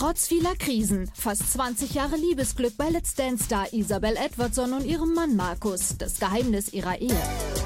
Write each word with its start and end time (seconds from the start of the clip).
Trotz 0.00 0.28
vieler 0.28 0.56
Krisen, 0.56 1.10
fast 1.12 1.52
20 1.52 1.92
Jahre 1.92 2.16
Liebesglück 2.16 2.74
bei 2.78 2.88
Let's 2.88 3.14
Dance 3.14 3.44
Star 3.44 3.70
Isabel 3.74 4.16
Edwardson 4.16 4.72
und 4.72 4.86
ihrem 4.86 5.12
Mann 5.12 5.36
Markus, 5.36 5.98
das 5.98 6.18
Geheimnis 6.18 6.72
ihrer 6.72 6.98
Ehe. 7.02 7.59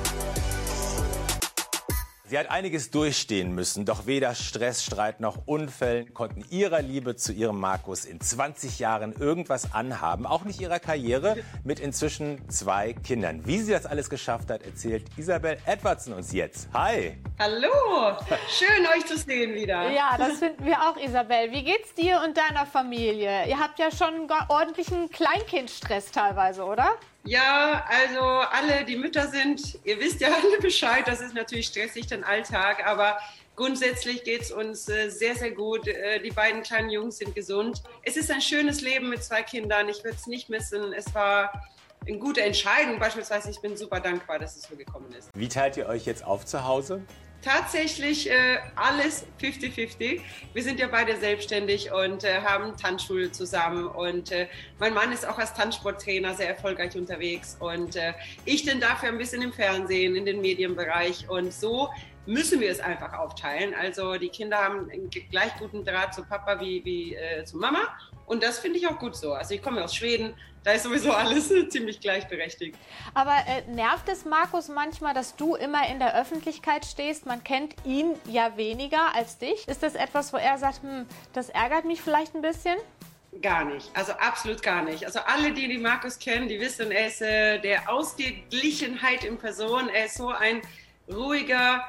Sie 2.27 2.39
hat 2.39 2.51
einiges 2.51 2.91
durchstehen 2.91 3.55
müssen, 3.55 3.85
doch 3.85 4.07
weder 4.07 4.35
Stress, 4.35 4.83
Streit 4.83 5.21
noch 5.21 5.41
Unfällen 5.45 6.15
konnten 6.15 6.43
ihrer 6.49 6.81
Liebe 6.81 7.17
zu 7.17 7.35
ihrem 7.35 7.61
Markus 7.61 8.07
in 8.07 8.19
20 8.19 8.79
Jahren 8.79 9.13
irgendwas 9.13 9.75
anhaben, 9.75 10.25
auch 10.25 10.45
nicht 10.45 10.59
ihrer 10.59 10.79
Karriere 10.79 11.37
mit 11.65 11.81
inzwischen 11.81 12.49
zwei 12.49 12.95
Kindern. 12.95 13.45
Wie 13.45 13.59
sie 13.59 13.73
das 13.73 13.85
alles 13.85 14.09
geschafft 14.09 14.51
hat, 14.51 14.63
erzählt 14.63 15.05
Isabel 15.19 15.59
Edwardson 15.67 16.15
uns 16.15 16.33
jetzt. 16.33 16.69
Hi! 16.73 17.19
Hallo! 17.39 18.17
Schön 18.49 18.87
euch 18.97 19.05
zu 19.05 19.19
sehen 19.19 19.55
wieder. 19.55 19.91
Ja, 19.91 20.17
das 20.17 20.39
finden 20.39 20.65
wir 20.65 20.81
auch, 20.81 20.97
Isabel. 20.97 21.53
Wie 21.53 21.63
geht's 21.63 21.93
dir 21.93 22.23
und 22.25 22.39
deiner 22.39 22.65
Familie? 22.65 23.47
Ihr 23.47 23.59
habt 23.59 23.79
ja 23.79 23.91
schon 23.91 24.31
ordentlichen 24.49 25.11
Kleinkindstress 25.11 26.11
teilweise, 26.11 26.65
oder? 26.65 26.97
Ja, 27.27 27.85
also 27.89 28.21
alle, 28.21 28.85
die 28.85 28.97
Mütter 28.97 29.29
sind, 29.29 29.79
ihr 29.85 29.99
wisst 29.99 30.21
ja 30.21 30.29
alle 30.29 30.61
Bescheid, 30.61 31.05
das 31.07 31.23
ist 31.23 31.35
natürlich 31.35 31.67
stressig, 31.67 32.07
den 32.07 32.23
Alltag, 32.23 32.87
aber 32.87 33.19
grundsätzlich 33.57 34.25
geht's 34.25 34.53
uns 34.53 34.89
äh, 34.91 35.09
sehr, 35.09 35.35
sehr 35.35 35.53
gut. 35.53 35.89
Äh, 35.89 36.21
die 36.21 36.31
beiden 36.31 36.63
kleinen 36.63 36.91
Jungs 36.91 37.17
sind 37.17 37.35
gesund. 37.35 37.83
Es 38.03 38.19
ist 38.19 38.31
ein 38.31 38.43
schönes 38.43 38.83
Leben 38.83 39.09
mit 39.09 39.25
zwei 39.25 39.43
Kindern, 39.43 39.89
ich 39.89 40.05
würde 40.05 40.19
es 40.19 40.27
nicht 40.27 40.51
missen. 40.51 40.93
Es 40.93 41.15
war 41.15 41.67
eine 42.07 42.19
gute 42.19 42.43
Entscheidung, 42.43 42.99
beispielsweise 42.99 43.51
ich 43.51 43.61
bin 43.61 43.75
super 43.75 44.01
dankbar, 44.01 44.39
dass 44.39 44.57
es 44.57 44.65
so 44.65 44.77
gekommen 44.77 45.11
ist. 45.19 45.31
Wie 45.35 45.49
teilt 45.49 45.79
ihr 45.79 45.87
euch 45.87 46.05
jetzt 46.05 46.25
auf 46.25 46.45
zu 46.45 46.65
Hause? 46.67 47.01
Tatsächlich 47.45 48.31
äh, 48.31 48.59
alles 48.75 49.27
50-50. 49.41 50.21
Wir 50.55 50.63
sind 50.63 50.81
ja 50.81 50.89
beide 50.89 51.17
selbstständig 51.17 51.93
und 51.93 52.25
äh, 52.25 52.41
haben 52.41 52.77
Tanzschule 52.77 53.31
zusammen. 53.31 53.87
Und 53.87 54.33
äh, 54.33 54.49
mein 54.79 54.95
Mann 54.95 55.13
ist 55.13 55.29
auch 55.29 55.39
als 55.39 55.53
Tanzsporttrainer 55.55 56.35
sehr 56.35 56.49
erfolgreich 56.49 56.97
unterwegs. 56.97 57.57
Und 57.61 57.97
äh, 57.97 58.15
ich 58.45 58.65
denn 58.65 58.81
dafür 58.81 59.11
ein 59.11 59.19
bisschen 59.19 59.43
im 59.43 59.53
Fernsehen, 59.53 60.17
in 60.17 60.25
den 60.25 60.41
Medienbereich. 60.41 61.29
Und 61.29 61.53
so 61.53 61.91
müssen 62.27 62.61
wir 62.61 62.71
es 62.71 62.81
einfach 62.81 63.13
aufteilen. 63.13 63.75
Also 63.75 64.15
die 64.15 64.31
Kinder 64.31 64.59
haben 64.59 64.91
einen 64.91 65.11
gleich 65.11 65.55
guten 65.59 65.85
Draht 65.85 66.15
zu 66.15 66.25
Papa 66.25 66.59
wie, 66.61 66.83
wie 66.85 67.15
äh, 67.15 67.45
zu 67.45 67.59
Mama. 67.59 67.81
Und 68.27 68.43
das 68.43 68.59
finde 68.59 68.79
ich 68.79 68.89
auch 68.89 68.99
gut 68.99 69.17
so. 69.17 69.33
Also 69.33 69.55
ich 69.55 69.63
komme 69.63 69.83
aus 69.83 69.95
Schweden, 69.95 70.35
da 70.65 70.73
ist 70.73 70.85
sowieso 70.85 71.13
alles 71.13 71.53
ziemlich 71.69 72.01
gleichberechtigt. 72.01 72.77
Aber 73.13 73.37
äh, 73.47 73.71
nervt 73.71 74.09
es 74.09 74.25
Markus 74.25 74.69
manchmal, 74.69 75.13
dass 75.15 75.37
du 75.37 75.55
immer 75.55 75.87
in 75.89 75.99
der 75.99 76.19
Öffentlichkeit 76.19 76.87
stehst? 76.87 77.27
Man 77.27 77.45
kennt 77.45 77.75
ihn 77.85 78.15
ja 78.27 78.57
weniger 78.57 79.15
als 79.15 79.39
dich. 79.39 79.69
Ist 79.69 79.83
das 79.83 79.95
etwas, 79.95 80.33
wo 80.33 80.39
er 80.39 80.57
sagt, 80.59 80.83
hm, 80.83 81.07
das 81.35 81.51
ärgert 81.51 81.85
mich 81.85 82.01
vielleicht 82.01 82.35
ein 82.35 82.43
bisschen? 82.43 82.77
Gar 83.43 83.65
nicht, 83.65 83.91
also 83.95 84.13
absolut 84.13 84.63
gar 84.63 84.83
nicht. 84.83 85.05
Also 85.05 85.19
alle, 85.27 85.53
die 85.53 85.67
die 85.67 85.79
Markus 85.79 86.19
kennen, 86.19 86.49
die 86.49 86.61
wissen, 86.61 86.93
er 86.93 87.09
ist 87.09 87.21
äh, 87.21 87.59
der 87.59 87.91
Ausgeglichenheit 87.91 89.25
in 89.25 89.39
Person. 89.39 89.89
Er 89.89 90.07
ist 90.07 90.17
so 90.17 90.29
ein 90.29 90.63
ruhiger, 91.13 91.85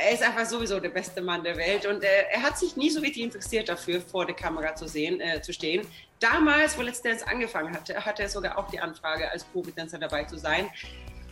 er 0.00 0.12
ist 0.12 0.22
einfach 0.22 0.46
sowieso 0.46 0.80
der 0.80 0.88
beste 0.88 1.20
Mann 1.20 1.44
der 1.44 1.56
Welt 1.56 1.86
und 1.86 2.02
äh, 2.02 2.22
er 2.30 2.42
hat 2.42 2.58
sich 2.58 2.76
nie 2.76 2.90
so 2.90 3.00
richtig 3.00 3.22
interessiert 3.22 3.68
dafür, 3.68 4.00
vor 4.00 4.24
der 4.24 4.34
Kamera 4.34 4.74
zu 4.74 4.88
sehen, 4.88 5.20
äh, 5.20 5.42
zu 5.42 5.52
stehen. 5.52 5.86
Damals, 6.18 6.78
wo 6.78 6.82
Let's 6.82 7.02
Dance 7.02 7.26
angefangen 7.26 7.74
hatte, 7.74 7.94
hatte 8.04 8.22
er 8.22 8.28
sogar 8.28 8.58
auch 8.58 8.68
die 8.68 8.80
Anfrage, 8.80 9.30
als 9.30 9.44
Profi-Tänzer 9.44 9.98
dabei 9.98 10.24
zu 10.24 10.38
sein. 10.38 10.70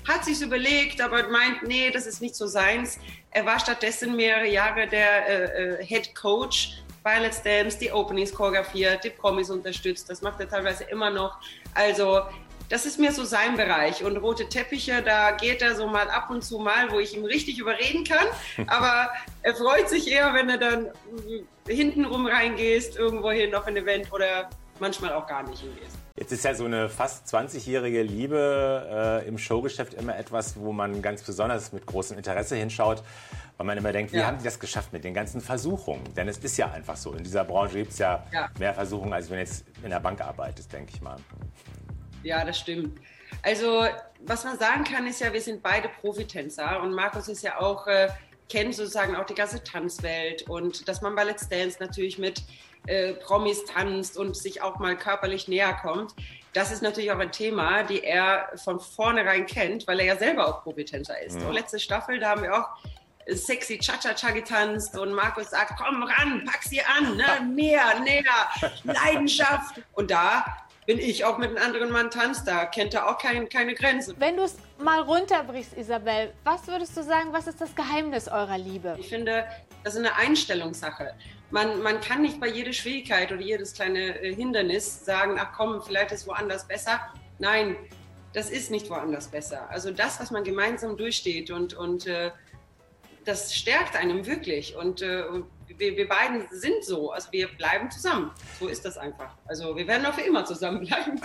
Hat 0.06 0.24
sich 0.24 0.40
überlegt, 0.40 1.00
aber 1.00 1.28
meint, 1.28 1.62
nee, 1.62 1.90
das 1.90 2.06
ist 2.06 2.20
nicht 2.20 2.34
so 2.34 2.46
seins. 2.46 2.98
Er 3.30 3.46
war 3.46 3.58
stattdessen 3.60 4.16
mehrere 4.16 4.48
Jahre 4.48 4.86
der 4.86 5.28
äh, 5.28 5.80
äh 5.80 5.84
Head 5.84 6.14
Coach 6.14 6.82
bei 7.02 7.18
Let's 7.18 7.42
Dance, 7.42 7.78
die 7.78 7.90
Openings 7.90 8.32
choreografiert, 8.32 9.04
die 9.04 9.10
Promis 9.10 9.50
unterstützt. 9.50 10.10
Das 10.10 10.20
macht 10.20 10.40
er 10.40 10.48
teilweise 10.48 10.84
immer 10.84 11.10
noch. 11.10 11.38
Also 11.74 12.22
das 12.70 12.86
ist 12.86 12.98
mir 12.98 13.12
so 13.12 13.24
sein 13.24 13.56
Bereich. 13.56 14.02
Und 14.04 14.16
rote 14.16 14.48
Teppiche, 14.48 15.02
da 15.02 15.32
geht 15.32 15.60
er 15.60 15.74
so 15.74 15.86
mal 15.88 16.08
ab 16.08 16.30
und 16.30 16.42
zu 16.42 16.58
mal, 16.58 16.90
wo 16.90 17.00
ich 17.00 17.14
ihm 17.16 17.24
richtig 17.24 17.58
überreden 17.58 18.04
kann. 18.04 18.26
Aber 18.68 19.10
er 19.42 19.54
freut 19.54 19.88
sich 19.90 20.10
eher, 20.10 20.32
wenn 20.32 20.48
er 20.48 20.58
dann 20.58 20.88
hintenrum 21.66 22.26
reingehst, 22.26 22.96
irgendwo 22.96 23.30
hin 23.30 23.54
auf 23.54 23.66
ein 23.66 23.76
Event 23.76 24.12
oder 24.12 24.48
manchmal 24.78 25.12
auch 25.12 25.26
gar 25.26 25.42
nicht 25.42 25.60
hingehst. 25.60 25.98
Jetzt 26.16 26.32
ist 26.32 26.44
ja 26.44 26.54
so 26.54 26.64
eine 26.64 26.88
fast 26.88 27.26
20-jährige 27.34 28.02
Liebe 28.02 29.22
äh, 29.24 29.28
im 29.28 29.38
Showgeschäft 29.38 29.94
immer 29.94 30.16
etwas, 30.16 30.56
wo 30.56 30.72
man 30.72 31.02
ganz 31.02 31.22
besonders 31.22 31.72
mit 31.72 31.86
großem 31.86 32.16
Interesse 32.18 32.56
hinschaut, 32.56 33.02
weil 33.56 33.66
man 33.66 33.78
immer 33.78 33.92
denkt, 33.92 34.12
wie 34.12 34.18
ja. 34.18 34.26
haben 34.26 34.38
die 34.38 34.44
das 34.44 34.60
geschafft 34.60 34.92
mit 34.92 35.02
den 35.02 35.14
ganzen 35.14 35.40
Versuchungen? 35.40 36.02
Denn 36.14 36.28
es 36.28 36.38
ist 36.38 36.56
ja 36.56 36.70
einfach 36.70 36.96
so. 36.96 37.12
In 37.14 37.24
dieser 37.24 37.44
Branche 37.44 37.78
gibt 37.78 37.92
es 37.92 37.98
ja, 37.98 38.24
ja, 38.32 38.48
mehr 38.58 38.74
Versuchungen, 38.74 39.12
als 39.12 39.30
wenn 39.30 39.38
jetzt 39.38 39.64
in 39.82 39.90
der 39.90 40.00
Bank 40.00 40.20
arbeitest, 40.20 40.72
denke 40.72 40.92
ich 40.94 41.00
mal. 41.00 41.16
Ja, 42.22 42.44
das 42.44 42.58
stimmt. 42.58 43.00
Also, 43.42 43.86
was 44.20 44.44
man 44.44 44.58
sagen 44.58 44.84
kann, 44.84 45.06
ist 45.06 45.20
ja, 45.20 45.32
wir 45.32 45.40
sind 45.40 45.62
beide 45.62 45.88
Profitänzer 45.88 46.82
und 46.82 46.92
Markus 46.92 47.28
ist 47.28 47.42
ja 47.42 47.60
auch, 47.60 47.86
äh, 47.86 48.08
kennt 48.48 48.74
sozusagen 48.74 49.16
auch 49.16 49.24
die 49.24 49.34
ganze 49.34 49.62
Tanzwelt 49.62 50.42
und 50.48 50.88
dass 50.88 51.00
man 51.00 51.14
bei 51.14 51.24
Let's 51.24 51.48
Dance 51.48 51.78
natürlich 51.80 52.18
mit 52.18 52.42
äh, 52.86 53.14
Promis 53.14 53.64
tanzt 53.64 54.16
und 54.16 54.36
sich 54.36 54.62
auch 54.62 54.78
mal 54.78 54.96
körperlich 54.96 55.48
näher 55.48 55.74
kommt. 55.74 56.14
Das 56.52 56.72
ist 56.72 56.82
natürlich 56.82 57.12
auch 57.12 57.18
ein 57.18 57.30
Thema, 57.30 57.84
die 57.84 58.02
er 58.02 58.50
von 58.56 58.80
vornherein 58.80 59.46
kennt, 59.46 59.86
weil 59.86 60.00
er 60.00 60.06
ja 60.06 60.16
selber 60.16 60.48
auch 60.48 60.62
Profitänzer 60.64 61.20
ist. 61.22 61.40
Ja. 61.40 61.46
Und 61.46 61.54
letzte 61.54 61.78
Staffel, 61.78 62.18
da 62.18 62.30
haben 62.30 62.42
wir 62.42 62.54
auch 62.54 62.68
sexy 63.28 63.78
Cha-Cha-Cha 63.78 64.30
getanzt 64.30 64.98
und 64.98 65.12
Markus 65.12 65.50
sagt, 65.50 65.78
komm 65.78 66.02
ran, 66.02 66.44
pack 66.44 66.62
sie 66.64 66.82
an, 66.82 67.16
ne? 67.16 67.24
mehr, 67.54 68.00
näher, 68.00 68.24
Leidenschaft. 68.82 69.80
Und 69.92 70.10
da 70.10 70.44
bin 70.90 70.98
ich 70.98 71.24
auch 71.24 71.38
mit 71.38 71.50
einem 71.50 71.58
anderen 71.58 71.92
Mann 71.92 72.10
tanzt, 72.10 72.48
da 72.48 72.64
kennt 72.64 72.94
er 72.94 73.08
auch 73.08 73.16
kein, 73.16 73.48
keine 73.48 73.74
Grenzen. 73.74 74.16
Wenn 74.18 74.36
du 74.36 74.42
es 74.42 74.56
mal 74.76 75.00
runterbrichst, 75.00 75.78
Isabel, 75.78 76.32
was 76.42 76.66
würdest 76.66 76.96
du 76.96 77.04
sagen, 77.04 77.32
was 77.32 77.46
ist 77.46 77.60
das 77.60 77.76
Geheimnis 77.76 78.26
eurer 78.26 78.58
Liebe? 78.58 78.96
Ich 78.98 79.08
finde, 79.08 79.44
das 79.84 79.94
ist 79.94 80.00
eine 80.00 80.16
Einstellungssache. 80.16 81.14
Man, 81.52 81.80
man 81.84 82.00
kann 82.00 82.22
nicht 82.22 82.40
bei 82.40 82.48
jeder 82.48 82.72
Schwierigkeit 82.72 83.30
oder 83.30 83.40
jedes 83.40 83.72
kleine 83.74 84.20
äh, 84.20 84.34
Hindernis 84.34 85.04
sagen, 85.04 85.36
ach 85.38 85.52
komm, 85.56 85.80
vielleicht 85.80 86.10
ist 86.10 86.26
woanders 86.26 86.66
besser. 86.66 86.98
Nein, 87.38 87.76
das 88.32 88.50
ist 88.50 88.72
nicht 88.72 88.90
woanders 88.90 89.28
besser. 89.28 89.70
Also 89.70 89.92
das, 89.92 90.18
was 90.18 90.32
man 90.32 90.42
gemeinsam 90.42 90.96
durchsteht 90.96 91.52
und, 91.52 91.72
und 91.72 92.08
äh, 92.08 92.32
das 93.24 93.54
stärkt 93.54 93.94
einem 93.94 94.26
wirklich. 94.26 94.74
Und 94.74 95.02
äh, 95.02 95.22
wir, 95.80 95.96
wir 95.96 96.08
beiden 96.08 96.46
sind 96.50 96.84
so. 96.84 97.10
Also 97.10 97.32
wir 97.32 97.48
bleiben 97.48 97.90
zusammen. 97.90 98.30
So 98.58 98.68
ist 98.68 98.84
das 98.84 98.96
einfach. 98.98 99.34
Also 99.46 99.74
wir 99.76 99.86
werden 99.86 100.06
auch 100.06 100.14
für 100.14 100.20
immer 100.20 100.44
zusammenbleiben. 100.44 101.20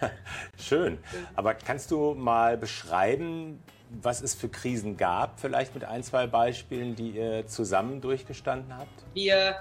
Schön. 0.58 0.98
Aber 1.36 1.54
kannst 1.54 1.90
du 1.90 2.14
mal 2.14 2.56
beschreiben, 2.56 3.62
was 3.90 4.20
es 4.20 4.34
für 4.34 4.48
Krisen 4.48 4.96
gab? 4.96 5.38
Vielleicht 5.40 5.74
mit 5.74 5.84
ein, 5.84 6.02
zwei 6.02 6.26
Beispielen, 6.26 6.96
die 6.96 7.10
ihr 7.10 7.46
zusammen 7.46 8.00
durchgestanden 8.00 8.76
habt? 8.76 9.04
Wir 9.14 9.56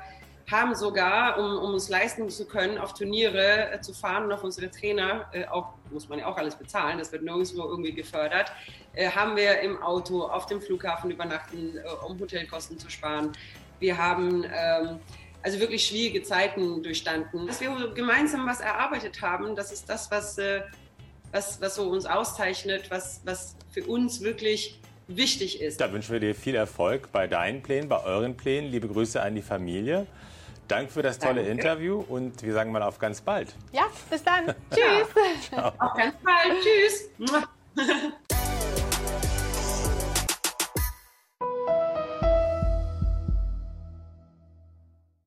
haben 0.49 0.75
sogar, 0.75 1.37
um, 1.39 1.57
um 1.57 1.73
uns 1.73 1.89
leisten 1.89 2.29
zu 2.29 2.45
können, 2.45 2.77
auf 2.77 2.93
Turniere 2.93 3.71
äh, 3.71 3.81
zu 3.81 3.93
fahren 3.93 4.31
auf 4.31 4.43
unsere 4.43 4.71
Trainer, 4.71 5.27
äh, 5.33 5.45
auch 5.45 5.73
muss 5.91 6.07
man 6.07 6.19
ja 6.19 6.27
auch 6.27 6.37
alles 6.37 6.55
bezahlen, 6.55 6.99
das 6.99 7.11
wird 7.11 7.23
nirgendwo 7.23 7.63
irgendwie 7.63 7.91
gefördert, 7.91 8.51
äh, 8.93 9.09
haben 9.09 9.35
wir 9.35 9.59
im 9.59 9.81
Auto 9.81 10.23
auf 10.23 10.45
dem 10.45 10.61
Flughafen 10.61 11.11
übernachten, 11.11 11.77
äh, 11.77 12.05
um 12.05 12.17
Hotelkosten 12.17 12.79
zu 12.79 12.89
sparen. 12.89 13.33
Wir 13.79 13.97
haben 13.97 14.43
ähm, 14.43 14.99
also 15.43 15.59
wirklich 15.59 15.85
schwierige 15.85 16.23
Zeiten 16.23 16.83
durchstanden. 16.83 17.47
Dass 17.47 17.61
wir 17.61 17.69
gemeinsam 17.93 18.45
was 18.45 18.59
erarbeitet 18.59 19.21
haben, 19.21 19.55
das 19.55 19.71
ist 19.71 19.89
das, 19.89 20.11
was, 20.11 20.37
äh, 20.37 20.61
was, 21.31 21.61
was 21.61 21.75
so 21.75 21.89
uns 21.89 22.05
auszeichnet, 22.05 22.89
was, 22.89 23.21
was 23.25 23.55
für 23.71 23.85
uns 23.85 24.21
wirklich 24.21 24.79
wichtig 25.07 25.61
ist. 25.61 25.79
Da 25.79 25.91
wünschen 25.91 26.11
wir 26.11 26.19
dir 26.19 26.35
viel 26.35 26.55
Erfolg 26.55 27.11
bei 27.11 27.27
deinen 27.27 27.61
Plänen, 27.61 27.87
bei 27.87 28.03
euren 28.03 28.35
Plänen. 28.35 28.71
Liebe 28.71 28.87
Grüße 28.87 29.21
an 29.21 29.35
die 29.35 29.41
Familie. 29.41 30.05
Danke 30.67 30.91
für 30.91 31.01
das 31.01 31.17
tolle 31.17 31.35
Danke. 31.35 31.51
Interview 31.51 32.03
und 32.09 32.43
wir 32.43 32.53
sagen 32.53 32.71
mal 32.73 32.83
auf 32.83 32.99
ganz 32.99 33.21
bald. 33.21 33.55
Ja, 33.71 33.85
bis 34.09 34.23
dann. 34.23 34.47
Tschüss. 34.69 35.49
Ja. 35.51 35.73
Auf 35.79 35.93
ganz 35.95 36.15
bald. 36.23 36.61
Tschüss. 36.61 37.47